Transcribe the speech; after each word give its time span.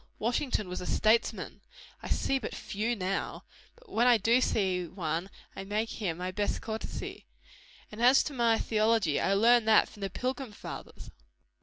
Washington 0.17 0.67
was 0.67 0.81
a 0.81 0.87
statesman! 0.87 1.61
I 2.01 2.09
see 2.09 2.39
but 2.39 2.55
few 2.55 2.95
now; 2.95 3.43
but 3.75 3.87
when 3.87 4.07
I 4.07 4.17
do 4.17 4.41
see 4.41 4.87
one, 4.87 5.29
I 5.55 5.63
make 5.63 5.91
him 5.91 6.17
my 6.17 6.31
best 6.31 6.59
courtesy. 6.59 7.27
And 7.91 8.01
as 8.01 8.23
to 8.23 8.33
my 8.33 8.57
theology, 8.57 9.19
I 9.19 9.35
learned 9.35 9.67
that 9.67 9.87
from 9.87 10.01
the 10.01 10.09
pilgrim 10.09 10.53
fathers." 10.53 11.11